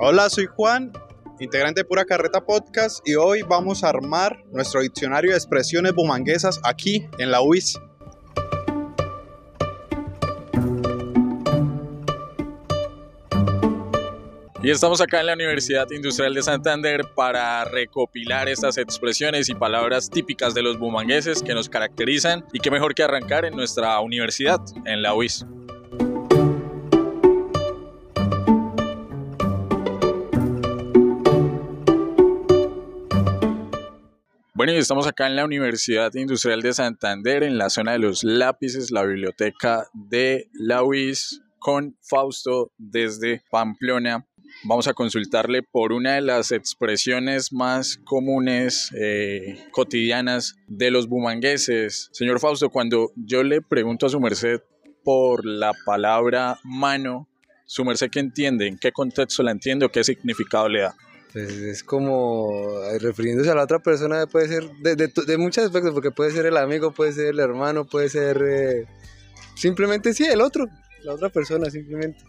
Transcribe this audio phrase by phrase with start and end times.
[0.00, 0.92] Hola, soy Juan,
[1.38, 6.60] integrante de Pura Carreta Podcast y hoy vamos a armar nuestro diccionario de expresiones bumanguesas
[6.64, 7.78] aquí en la UIS.
[14.64, 20.10] Y estamos acá en la Universidad Industrial de Santander para recopilar estas expresiones y palabras
[20.10, 24.60] típicas de los bumangueses que nos caracterizan y qué mejor que arrancar en nuestra universidad,
[24.86, 25.46] en la UIS.
[34.64, 38.24] Bueno, y estamos acá en la Universidad Industrial de Santander, en la zona de los
[38.24, 44.26] lápices, la biblioteca de la UIS, con Fausto desde Pamplona
[44.62, 52.08] vamos a consultarle por una de las expresiones más comunes, eh, cotidianas de los bumangueses.
[52.12, 54.62] Señor Fausto, cuando yo le pregunto a su merced
[55.04, 57.28] por la palabra mano,
[57.66, 60.94] su merced qué entiende, en qué contexto la entiende o qué significado le da.
[61.34, 65.92] Pues es como eh, refiriéndose a la otra persona, puede ser de, de, muchos aspectos,
[65.92, 68.86] porque puede ser el amigo, puede ser el hermano, puede ser eh,
[69.54, 70.66] simplemente sí, el otro,
[71.02, 72.24] la otra persona simplemente.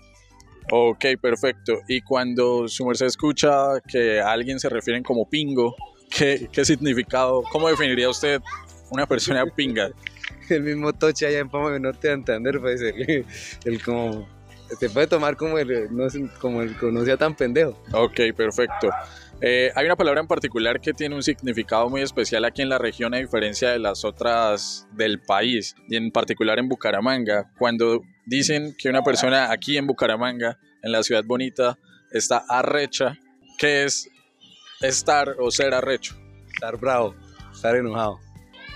[0.72, 1.82] Ok, perfecto.
[1.88, 5.76] Y cuando su merced escucha que a alguien se refieren como pingo,
[6.10, 8.42] ¿qué, qué significado, cómo definiría usted
[8.90, 9.92] una persona pinga?
[10.50, 13.26] el mismo toche allá en Pama de Norte de Antander puede ser
[13.66, 14.28] el, como
[14.80, 16.06] se puede tomar como el no
[16.40, 17.82] como el que no sea tan pendejo.
[17.94, 18.90] Ok, perfecto.
[19.42, 22.78] Eh, hay una palabra en particular que tiene un significado muy especial aquí en la
[22.78, 27.52] región a diferencia de las otras del país y en particular en Bucaramanga.
[27.58, 31.78] Cuando dicen que una persona aquí en Bucaramanga, en la ciudad bonita,
[32.12, 33.18] está arrecha,
[33.58, 34.10] ¿qué es
[34.82, 36.16] estar o ser arrecho?
[36.54, 37.14] Estar bravo,
[37.54, 38.20] estar enojado.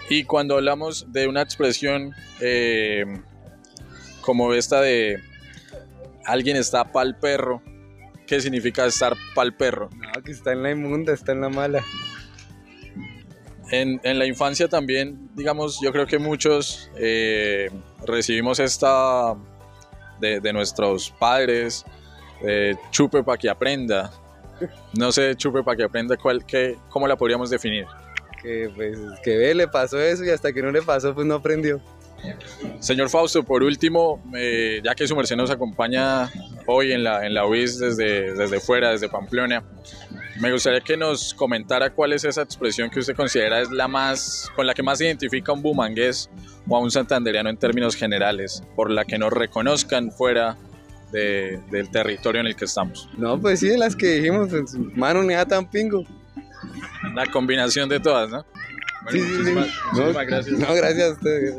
[0.10, 3.06] Y cuando hablamos de una expresión eh,
[4.22, 5.29] como esta de
[6.32, 7.62] alguien está pa'l perro,
[8.30, 9.90] ¿Qué significa estar pa'l perro?
[9.96, 11.84] No, que está en la inmunda, está en la mala.
[13.72, 17.72] En, en la infancia también, digamos, yo creo que muchos eh,
[18.06, 19.36] recibimos esta
[20.20, 21.84] de, de nuestros padres,
[22.92, 24.12] chupe para que aprenda.
[24.94, 27.88] No sé, chupe para que aprenda, cuál, qué, ¿cómo la podríamos definir?
[28.44, 31.34] Que pues que ve, le pasó eso y hasta que no le pasó, pues no
[31.34, 31.82] aprendió.
[32.80, 36.30] Señor Fausto, por último, eh, ya que su merced nos acompaña
[36.66, 39.64] hoy en la, en la UIS desde, desde fuera, desde Pamplona,
[40.40, 44.50] me gustaría que nos comentara cuál es esa expresión que usted considera es la más,
[44.56, 46.30] con la que más identifica a un bumangués
[46.68, 50.58] o a un santanderiano en términos generales, por la que nos reconozcan fuera
[51.12, 53.10] del territorio en el que estamos.
[53.18, 56.04] No, pues sí, las que dijimos, pues, mano ni tan pingo.
[57.16, 58.46] La combinación de todas, ¿no?
[59.10, 59.54] sí, sí, sí.
[59.96, 60.60] no, gracias.
[60.60, 61.56] No, gracias a ustedes.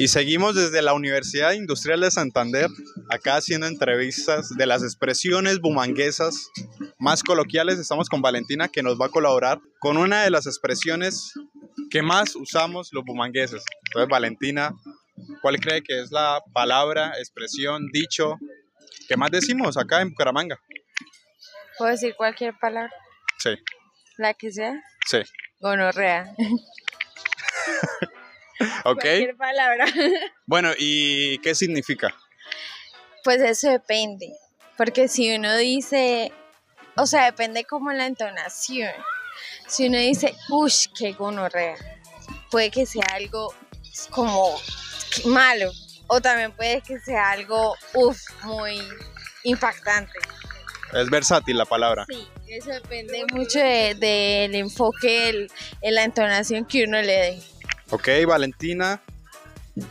[0.00, 2.70] Y seguimos desde la Universidad Industrial de Santander,
[3.10, 6.48] acá haciendo entrevistas de las expresiones bumanguesas
[6.98, 7.78] más coloquiales.
[7.78, 11.34] Estamos con Valentina que nos va a colaborar con una de las expresiones
[11.90, 13.62] que más usamos los bumangueses.
[13.88, 14.72] Entonces, Valentina,
[15.42, 18.38] ¿cuál cree que es la palabra, expresión, dicho
[19.06, 20.58] que más decimos acá en Bucaramanga?
[21.76, 22.90] ¿Puedo decir cualquier palabra?
[23.36, 23.50] Sí.
[24.16, 24.82] ¿La que sea?
[25.06, 25.18] Sí.
[25.60, 26.34] Gonorrea.
[28.84, 29.00] ok.
[29.00, 29.86] Cualquier palabra.
[30.46, 32.14] bueno, ¿y qué significa?
[33.22, 34.32] Pues eso depende,
[34.76, 36.32] porque si uno dice,
[36.96, 38.92] o sea, depende como la entonación.
[39.66, 41.76] Si uno dice, uff, qué gonorrea,
[42.50, 43.54] puede que sea algo
[44.10, 44.58] como
[45.26, 45.70] malo,
[46.06, 48.80] o también puede que sea algo, uff, muy
[49.44, 50.18] impactante.
[50.92, 52.04] Es versátil la palabra.
[52.08, 55.46] Sí, eso depende mucho del enfoque,
[55.82, 57.42] en la entonación que uno le dé.
[57.90, 59.02] Ok, Valentina,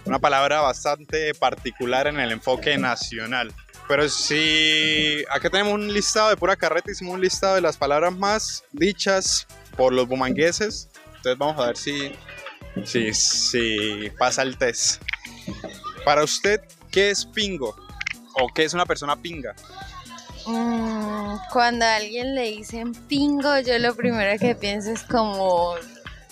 [0.05, 3.53] una palabra bastante particular en el enfoque nacional.
[3.89, 8.15] Pero si acá tenemos un listado de pura carreta, hicimos un listado de las palabras
[8.15, 10.87] más dichas por los bumangueses.
[11.17, 12.11] Entonces vamos a ver si,
[12.85, 15.01] si, si pasa el test.
[16.05, 16.61] Para usted,
[16.91, 17.75] ¿qué es pingo?
[18.35, 19.55] ¿O qué es una persona pinga?
[20.45, 25.75] Mm, cuando a alguien le dicen pingo, yo lo primero que pienso es como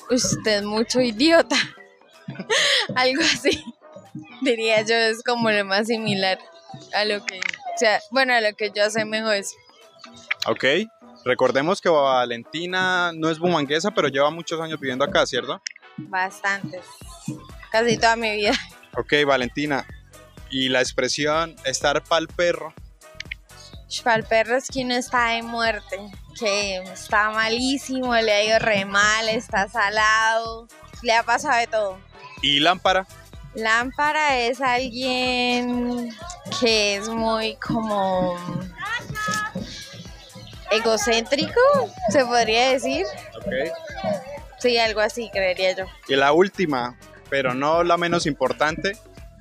[0.10, 1.58] usted mucho idiota.
[2.96, 3.64] Algo así.
[4.42, 6.40] Diría yo, es como lo más similar
[6.94, 9.56] a lo que, o sea, bueno, a lo que yo sé mejor es.
[10.46, 10.66] Ok.
[11.26, 15.62] Recordemos que Valentina no es bumanguesa, pero lleva muchos años viviendo acá, ¿cierto?
[15.98, 16.86] Bastantes.
[17.72, 18.54] Casi toda mi vida.
[18.96, 19.86] Ok, Valentina.
[20.50, 22.74] Y la expresión estar pa'l perro.
[24.04, 25.98] Pa'l perro es que uno está de muerte
[26.40, 30.68] que está malísimo, le ha ido re mal, está salado,
[31.02, 32.00] le ha pasado de todo.
[32.42, 33.08] ¿Y lámpara?
[33.56, 36.16] Lámpara es alguien
[36.60, 38.38] que es muy como
[40.70, 41.60] egocéntrico,
[42.10, 43.06] se podría decir.
[44.60, 45.86] Sí, algo así, creería yo.
[46.08, 46.98] Y la última,
[47.30, 48.98] pero no la menos importante,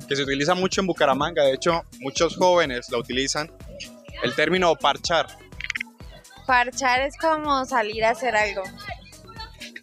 [0.08, 3.50] que se utiliza mucho en Bucaramanga, de hecho muchos jóvenes la utilizan,
[4.23, 5.27] el término parchar.
[6.47, 8.63] Parchar es como salir a hacer algo.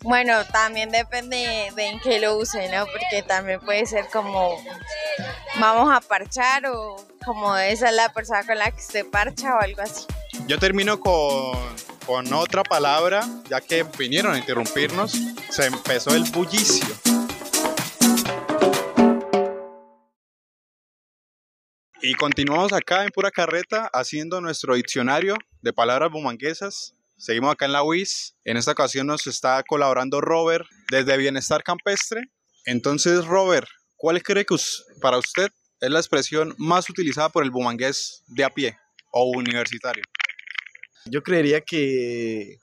[0.01, 2.85] Bueno, también depende de en qué lo use, ¿no?
[2.85, 4.61] Porque también puede ser como
[5.59, 9.59] vamos a parchar o como esa es la persona con la que se parcha o
[9.61, 10.05] algo así.
[10.47, 11.57] Yo termino con,
[12.05, 15.13] con otra palabra, ya que vinieron a interrumpirnos,
[15.49, 17.22] se empezó el bullicio.
[22.05, 26.93] Y continuamos acá en Pura Carreta haciendo nuestro diccionario de palabras bumanguesas.
[27.15, 28.35] Seguimos acá en la UIS.
[28.43, 32.23] En esta ocasión nos está colaborando Robert desde Bienestar Campestre.
[32.65, 34.57] Entonces, Robert, ¿cuál cree que
[35.01, 35.47] para usted
[35.79, 38.77] es la expresión más utilizada por el bumangués de a pie
[39.13, 40.03] o universitario?
[41.05, 42.57] Yo creería que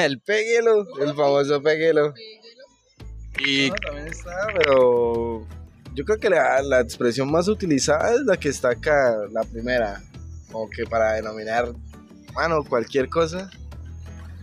[0.00, 2.14] el péguelo, el famoso péguelo.
[3.40, 5.46] Y también está, pero
[5.96, 10.02] yo creo que la, la, expresión más utilizada es la que está acá, la primera,
[10.52, 11.72] como que para denominar,
[12.34, 13.50] mano, cualquier cosa,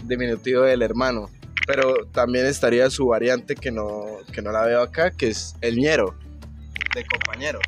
[0.03, 1.29] diminutivo del hermano.
[1.67, 5.77] Pero también estaría su variante que no, que no la veo acá, que es el
[5.77, 6.15] ñero,
[6.95, 7.59] de compañero.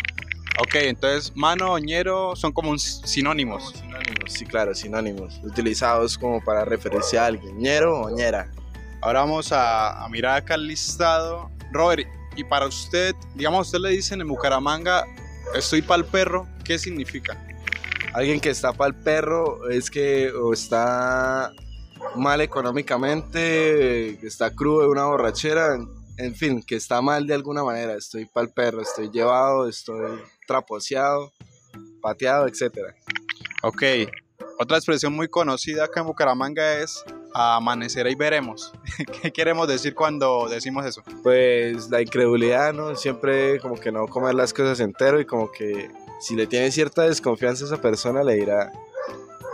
[0.60, 3.72] Ok, entonces mano, ñero son como sinónimos.
[3.72, 5.40] sinónimos, sí, claro, sinónimos.
[5.44, 8.52] Utilizados como para referenciar a alguien, ñero o ñera.
[9.02, 11.52] Ahora vamos a, a mirar acá el listado.
[11.72, 15.06] Robert, y para usted, digamos, usted le dicen en Bucaramanga,
[15.56, 17.42] estoy para el perro, ¿qué significa?
[18.14, 21.52] Alguien que está para el perro es que o está
[22.16, 25.78] mal económicamente, que está crudo de una borrachera,
[26.18, 27.96] en fin, que está mal de alguna manera.
[27.96, 31.34] Estoy para el perro, estoy llevado, estoy traposeado,
[32.02, 32.94] pateado, etc.
[33.64, 33.84] Ok,
[34.57, 37.04] otra expresión muy conocida acá en Bucaramanga es
[37.34, 38.72] amanecer y veremos.
[39.22, 41.04] ¿Qué queremos decir cuando decimos eso?
[41.24, 42.96] Pues la incredulidad, ¿no?
[42.96, 47.04] Siempre como que no comer las cosas entero y como que si le tiene cierta
[47.04, 48.72] desconfianza a esa persona le dirá,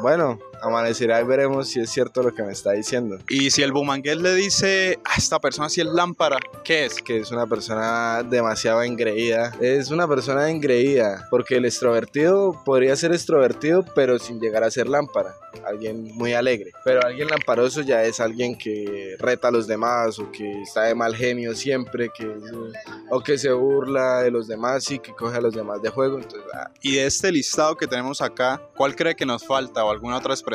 [0.01, 3.17] bueno, amanecerá y veremos si es cierto lo que me está diciendo.
[3.29, 7.01] Y si el bumangués le dice a esta persona si es lámpara, ¿qué es?
[7.01, 9.51] Que es una persona demasiado engreída.
[9.59, 14.87] Es una persona engreída, porque el extrovertido podría ser extrovertido, pero sin llegar a ser
[14.87, 15.35] lámpara.
[15.65, 16.71] Alguien muy alegre.
[16.85, 20.95] Pero alguien lamparoso ya es alguien que reta a los demás o que está de
[20.95, 22.31] mal genio siempre, que,
[23.09, 26.17] o que se burla de los demás y que coge a los demás de juego.
[26.17, 26.71] Entonces, ah.
[26.81, 30.33] Y de este listado que tenemos acá, ¿cuál cree que nos falta o alguna otra
[30.33, 30.50] expresión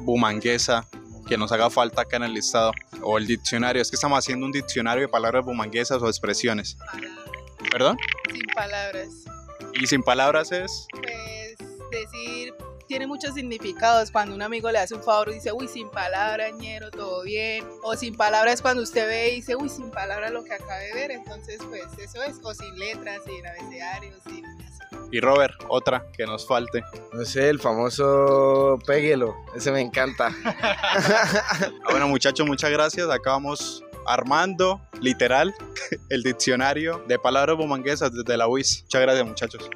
[0.00, 0.86] bumanguesa
[1.26, 2.72] que nos haga falta acá en el listado
[3.02, 3.80] o el diccionario.
[3.80, 6.76] Es que estamos haciendo un diccionario de palabras bumanguesas o expresiones.
[7.70, 7.96] ¿Perdón?
[8.32, 9.08] Sin palabras.
[9.80, 10.86] ¿Y sin palabras es?
[10.92, 11.56] Pues
[11.90, 12.54] decir,
[12.86, 14.10] tiene muchos significados.
[14.10, 17.64] Cuando un amigo le hace un favor y dice, uy, sin palabras, ñero, todo bien.
[17.82, 20.94] O sin palabras cuando usted ve y dice, uy, sin palabras lo que acaba de
[20.94, 21.10] ver.
[21.10, 22.36] Entonces, pues eso es.
[22.42, 24.44] O sin letras, sin abecedario, sin
[25.14, 26.82] y Robert, otra que nos falte.
[27.12, 30.34] No sé, el famoso Péguelo, ese me encanta.
[30.44, 33.08] Ah, bueno muchachos, muchas gracias.
[33.08, 35.54] Acá vamos armando, literal,
[36.10, 38.82] el diccionario de palabras bumanguesas desde la UIS.
[38.82, 39.70] Muchas gracias muchachos.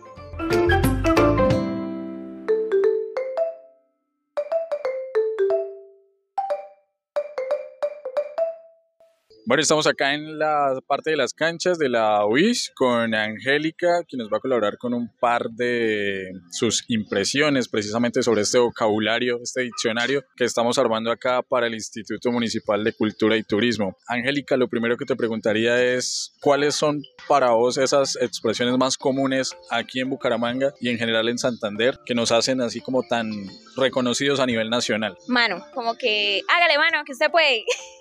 [9.48, 14.18] Bueno, estamos acá en la parte de las canchas de la UIS con Angélica, que
[14.18, 19.62] nos va a colaborar con un par de sus impresiones precisamente sobre este vocabulario, este
[19.62, 23.96] diccionario que estamos armando acá para el Instituto Municipal de Cultura y Turismo.
[24.06, 29.56] Angélica, lo primero que te preguntaría es, ¿cuáles son para vos esas expresiones más comunes
[29.70, 33.30] aquí en Bucaramanga y en general en Santander que nos hacen así como tan
[33.78, 35.16] reconocidos a nivel nacional?
[35.26, 37.64] Mano, como que hágale mano, que usted puede.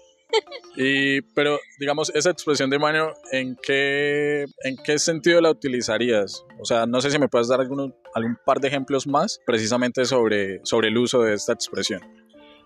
[0.75, 6.45] Y, pero, digamos, esa expresión de mano, ¿en qué, ¿en qué sentido la utilizarías?
[6.59, 10.05] O sea, no sé si me puedes dar algún, algún par de ejemplos más precisamente
[10.05, 12.01] sobre, sobre el uso de esta expresión.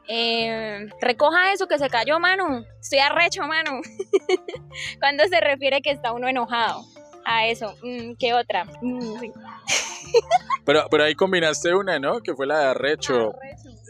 [0.08, 2.66] Eh, recoja eso que se cayó, mano.
[2.82, 3.80] Estoy arrecho, mano.
[5.00, 6.84] Cuando se refiere que está uno enojado.
[7.24, 7.76] A eso.
[7.84, 8.66] Mm, ¿Qué otra?
[8.82, 9.22] Mm,
[10.66, 12.20] pero, pero ahí combinaste una, ¿no?
[12.20, 13.36] Que fue la de arrecho.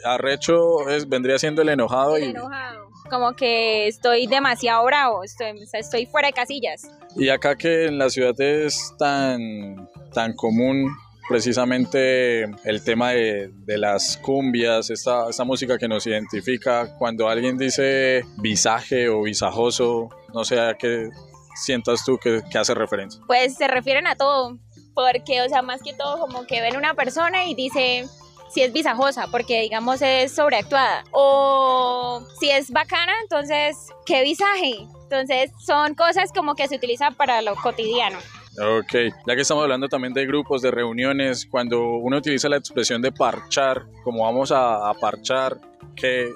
[0.03, 2.29] Arrecho, es, vendría siendo el enojado el y...
[2.31, 2.80] Enojado
[3.11, 6.89] como que estoy demasiado bravo, estoy, estoy fuera de casillas.
[7.17, 10.87] Y acá que en la ciudad es tan, tan común
[11.27, 17.57] precisamente el tema de, de las cumbias, esta, esta, música que nos identifica, cuando alguien
[17.57, 21.09] dice visaje o visajoso, no sé a qué,
[21.55, 23.21] sientas tú que, que hace referencia?
[23.27, 24.57] Pues se refieren a todo,
[24.93, 28.05] porque, o sea, más que todo como que ven una persona y dice
[28.53, 34.87] si es visajosa, porque digamos es sobreactuada, o si es bacana, entonces, ¿qué visaje?
[35.03, 38.17] Entonces son cosas como que se utilizan para lo cotidiano.
[38.59, 38.93] Ok,
[39.25, 43.11] ya que estamos hablando también de grupos, de reuniones, cuando uno utiliza la expresión de
[43.11, 45.57] parchar, como vamos a, a parchar,
[45.95, 46.31] ¿qué,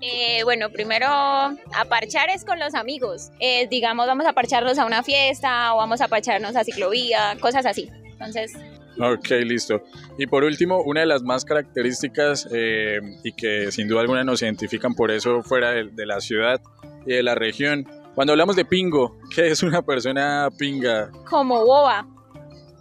[0.00, 3.30] Eh, bueno, primero a parchar es con los amigos.
[3.38, 7.66] Eh, digamos, vamos a parcharnos a una fiesta o vamos a parcharnos a ciclovía, cosas
[7.66, 7.90] así.
[8.04, 8.54] Entonces,
[9.00, 9.82] Ok, listo.
[10.18, 14.42] Y por último, una de las más características eh, y que sin duda alguna nos
[14.42, 16.60] identifican por eso fuera de, de la ciudad
[17.06, 17.86] y de la región.
[18.14, 21.10] Cuando hablamos de pingo, ¿qué es una persona pinga?
[21.28, 22.06] como boba,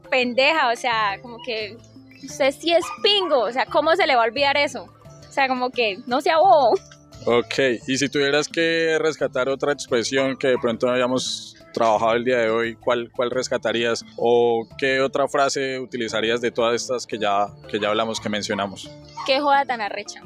[0.10, 1.78] pendeja, o sea, como que
[2.24, 4.90] usted sí es pingo, o sea, ¿cómo se le va a olvidar eso?
[5.28, 6.74] O sea, como que no sea bobo.
[7.26, 12.26] Ok, y si tuvieras que rescatar otra expresión que de pronto no hayamos trabajado el
[12.26, 14.06] día de hoy, ¿cuál, cuál rescatarías?
[14.18, 18.90] ¿O qué otra frase utilizarías de todas estas que ya, que ya hablamos, que mencionamos?
[19.26, 20.22] Qué joda tan arrecha.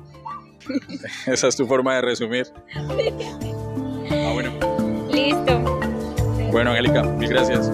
[1.25, 2.47] Esa es tu forma de resumir.
[4.11, 4.51] Ah, bueno.
[5.11, 5.59] Listo.
[6.51, 7.71] Bueno, Angélica, mil gracias.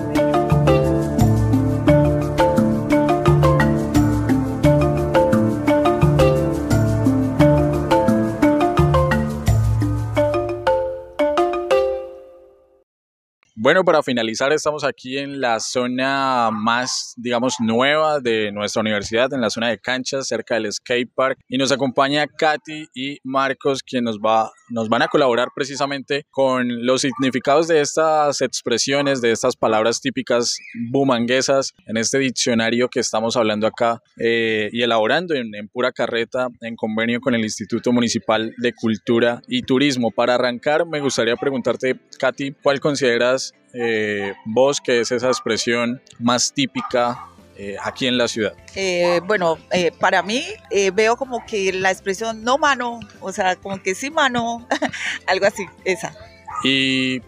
[13.70, 19.42] Bueno, para finalizar, estamos aquí en la zona más, digamos, nueva de nuestra universidad, en
[19.42, 21.38] la zona de canchas, cerca del skate park.
[21.48, 26.84] Y nos acompaña Katy y Marcos, quienes nos, va, nos van a colaborar precisamente con
[26.84, 30.58] los significados de estas expresiones, de estas palabras típicas
[30.90, 36.48] bumanguesas, en este diccionario que estamos hablando acá eh, y elaborando en, en pura carreta,
[36.62, 40.10] en convenio con el Instituto Municipal de Cultura y Turismo.
[40.10, 46.54] Para arrancar, me gustaría preguntarte, Katy, ¿cuál consideras eh, vos que es esa expresión más
[46.54, 48.54] típica eh, aquí en la ciudad?
[48.76, 53.56] Eh, bueno, eh, para mí eh, veo como que la expresión no mano, o sea,
[53.58, 54.66] como que sí mano,
[55.28, 56.16] algo así, esa.
[56.64, 57.20] Y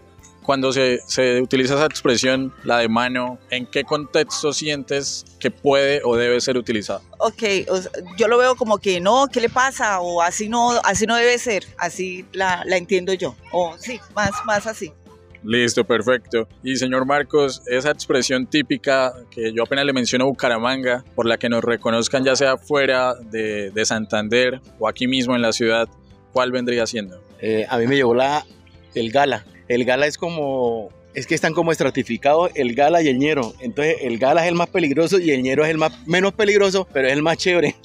[0.42, 6.02] cuando se, se utiliza esa expresión, la de mano, ¿en qué contexto sientes que puede
[6.04, 7.02] o debe ser utilizada?
[7.20, 10.00] Ok, o sea, yo lo veo como que no, ¿qué le pasa?
[10.00, 13.36] O así no, así no debe ser, así la, la entiendo yo.
[13.52, 14.94] O sí, más, más así.
[15.44, 16.48] Listo, perfecto.
[16.64, 21.50] Y señor Marcos, esa expresión típica que yo apenas le menciono Bucaramanga, por la que
[21.50, 25.88] nos reconozcan ya sea fuera de, de Santander o aquí mismo en la ciudad,
[26.32, 27.22] ¿cuál vendría siendo?
[27.40, 28.46] Eh, a mí me llegó la,
[28.94, 29.46] el gala.
[29.68, 33.54] El gala es como, es que están como estratificados el gala y el ñero.
[33.62, 36.88] Entonces el gala es el más peligroso y el ñero es el más menos peligroso,
[36.94, 37.76] pero es el más chévere.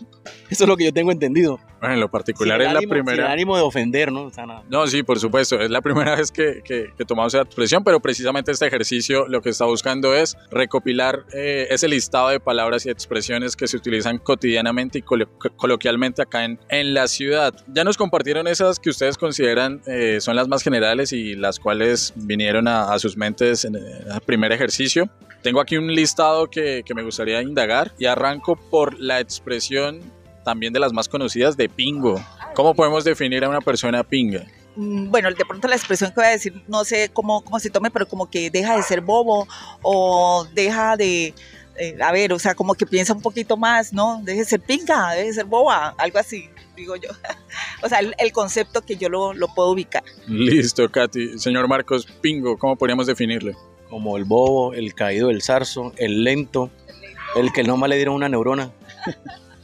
[0.51, 1.59] Eso es lo que yo tengo entendido.
[1.81, 3.33] Bueno, en lo particular Sin es la ánimo- Sin primera.
[3.33, 4.25] ánimo de ofender, ¿no?
[4.25, 4.47] O sea.
[4.71, 5.61] No, sí, por supuesto.
[5.61, 9.43] Es la primera vez que, que, que tomamos esa expresión, pero precisamente este ejercicio lo
[9.43, 14.19] que está buscando es recopilar eh, ese listado de palabras y expresiones que se utilizan
[14.19, 17.55] cotidianamente y colo- coloquialmente acá en, en la ciudad.
[17.69, 22.13] Ya nos compartieron esas que ustedes consideran eh, son las más generales y las cuales
[22.17, 23.83] vinieron a, a sus mentes en el
[24.25, 25.09] primer ejercicio.
[25.43, 30.01] Tengo aquí un listado que, que me gustaría indagar y arranco por la expresión
[30.47, 32.25] también de las más conocidas de pingo.
[32.55, 34.47] ¿Cómo podemos definir a una persona pinga?
[34.77, 37.69] Mm, Bueno, de pronto la expresión que voy a decir, no sé cómo, cómo se
[37.69, 39.49] tome, pero como que deja de ser bobo
[39.83, 41.35] o deja de,
[41.77, 44.21] eh, a ver, o sea, como que piensa un poquito más, ¿no?
[44.23, 47.11] Deje de ser pinga, deje de ser boba, algo así, digo yo.
[47.83, 50.05] o sea, el, el concepto que yo lo, lo puedo ubicar.
[50.29, 51.41] Listo, Katy.
[51.41, 53.57] Señor Marcos, pingo, ¿cómo podríamos definirle?
[53.91, 56.71] Como el bobo, el caído del zarzo, el lento,
[57.35, 58.71] el que no más le dieron una neurona.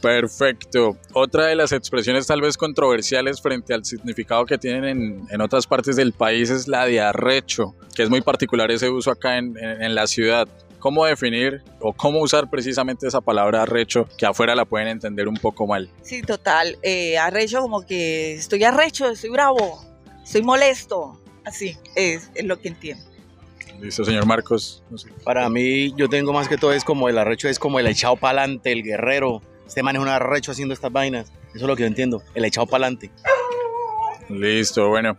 [0.03, 0.97] Perfecto.
[1.13, 5.65] Otra de las expresiones tal vez controversiales frente al significado que tienen en, en otras
[5.65, 9.57] partes del país es la de arrecho, que es muy particular ese uso acá en,
[9.57, 10.47] en- en la ciudad.
[10.79, 15.35] ¿Cómo definir o cómo usar precisamente esa palabra arrecho que afuera la pueden entender un
[15.37, 15.89] poco mal?
[16.01, 19.81] Sí, total, eh, arrecho como que estoy arrecho, estoy bravo,
[20.21, 23.05] estoy molesto, así es, es lo que entiendo.
[23.79, 24.83] Listo, señor Marcos.
[24.89, 25.09] No sé.
[25.23, 28.17] Para mí, yo tengo más que todo es como el arrecho, es como el echado
[28.17, 29.41] para adelante, el guerrero.
[29.67, 31.31] Este man es un arrecho haciendo estas vainas.
[31.49, 33.11] Eso es lo que yo entiendo, el echado para adelante.
[34.29, 35.17] Listo, bueno.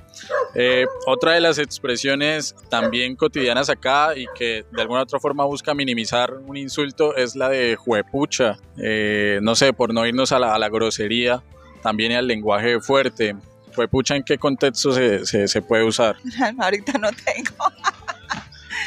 [0.54, 5.74] Eh, otra de las expresiones también cotidianas acá y que de alguna otra forma busca
[5.74, 8.56] minimizar un insulto es la de juepucha.
[8.78, 11.42] Eh, no sé, por no irnos a la, a la grosería,
[11.82, 13.36] también al lenguaje fuerte.
[13.74, 16.16] Juepucha, ¿en qué contexto se, se- se puede usar?
[16.58, 17.54] Ahorita no tengo.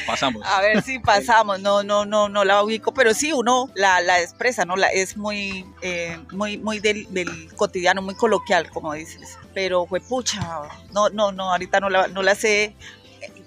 [0.05, 0.43] Pasamos.
[0.45, 4.21] A ver si pasamos, no, no, no, no la ubico, pero sí uno la, la
[4.21, 4.75] expresa, ¿no?
[4.75, 9.37] La, es muy, eh, muy, muy del, del cotidiano, muy coloquial, como dices.
[9.53, 10.39] Pero fue pucha,
[10.93, 12.75] no, no, no, ahorita no la, no la sé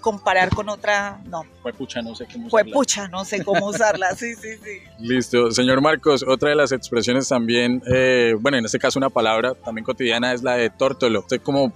[0.00, 1.44] comparar con otra, no.
[1.62, 2.74] Fue pucha, no sé cómo Fue usarla.
[2.74, 4.80] pucha, no sé cómo usarla, sí, sí, sí.
[4.98, 5.50] Listo.
[5.50, 9.84] Señor Marcos, otra de las expresiones también, eh, bueno, en este caso una palabra también
[9.84, 11.20] cotidiana es la de tórtolo.
[11.20, 11.72] ¿Usted cómo,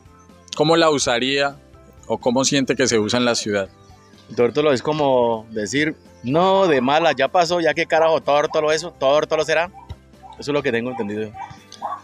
[0.56, 1.56] cómo la usaría
[2.06, 3.68] o cómo siente que se usa en la ciudad?
[4.34, 9.44] Tórtolo es como decir, no, de mala, ya pasó, ya qué carajo, tórtolo eso, tórtolo
[9.44, 9.70] será.
[10.38, 11.30] Eso es lo que tengo entendido.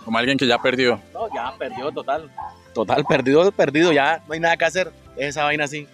[0.05, 1.01] Como alguien que ya perdió.
[1.13, 2.31] No, ya perdió total.
[2.75, 4.93] Total, perdido, perdido, ya no hay nada que hacer.
[5.17, 5.89] Es esa vaina así.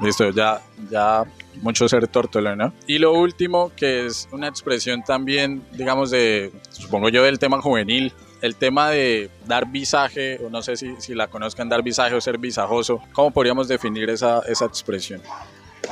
[0.00, 1.24] Listo, ya, ya
[1.62, 2.72] mucho ser tórtolo, ¿no?
[2.86, 8.12] Y lo último, que es una expresión también, digamos, de, supongo yo, del tema juvenil,
[8.42, 12.20] el tema de dar visaje, o no sé si, si la conozcan, dar visaje o
[12.20, 15.20] ser visajoso, ¿cómo podríamos definir esa, esa expresión?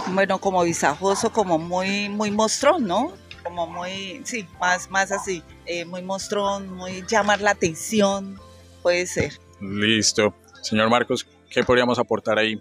[0.08, 3.12] Bueno, como visajoso, como muy, muy mostrón, ¿no?
[3.42, 8.38] Como muy, sí, más, más así, eh, muy mostrón, muy llamar la atención,
[8.82, 9.38] puede ser.
[9.60, 10.34] Listo.
[10.62, 12.60] Señor Marcos, ¿qué podríamos aportar ahí?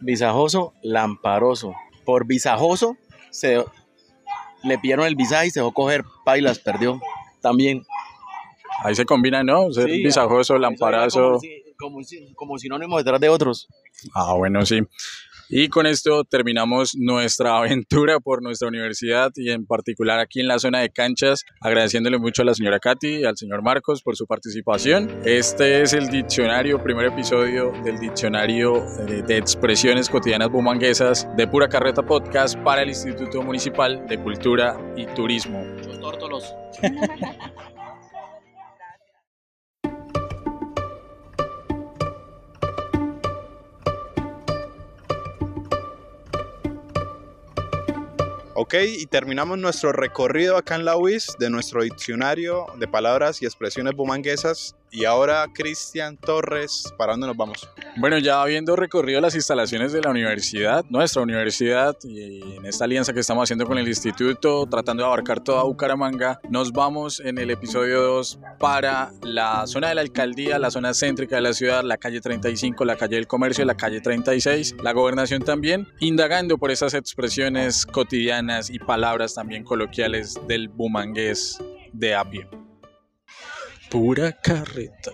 [0.00, 1.74] Visajoso, lamparoso.
[2.04, 2.96] Por visajoso,
[3.30, 3.64] se
[4.62, 7.00] le pidieron el visaje y se dejó coger pailas, perdió.
[7.40, 7.84] También.
[8.84, 9.70] Ahí se combina, ¿no?
[9.72, 11.20] Ser Sí, visajoso, lamparazo.
[11.20, 13.68] Como, si- como, si- como sinónimo detrás de otros.
[14.14, 14.80] Ah, bueno, sí.
[15.52, 20.60] Y con esto terminamos nuestra aventura por nuestra universidad y en particular aquí en la
[20.60, 24.26] zona de canchas, agradeciéndole mucho a la señora Katy y al señor Marcos por su
[24.28, 25.10] participación.
[25.24, 28.76] Este es el diccionario, primer episodio del diccionario
[29.08, 34.78] eh, de expresiones cotidianas bumanguesas de Pura Carreta Podcast para el Instituto Municipal de Cultura
[34.96, 35.64] y Turismo.
[35.64, 36.54] Muchos tórtolos.
[48.62, 53.46] Ok, y terminamos nuestro recorrido acá en la UIS de nuestro diccionario de palabras y
[53.46, 54.76] expresiones bumanguesas.
[54.92, 57.68] Y ahora, Cristian Torres, ¿para dónde nos vamos?
[57.96, 63.12] Bueno, ya habiendo recorrido las instalaciones de la universidad, nuestra universidad, y en esta alianza
[63.12, 67.50] que estamos haciendo con el instituto, tratando de abarcar toda Bucaramanga, nos vamos en el
[67.50, 71.96] episodio 2 para la zona de la alcaldía, la zona céntrica de la ciudad, la
[71.96, 76.94] calle 35, la calle del comercio, la calle 36, la gobernación también, indagando por esas
[76.94, 81.58] expresiones cotidianas y palabras también coloquiales del bumangués
[81.92, 82.48] de a pie
[83.90, 85.10] pura carreta.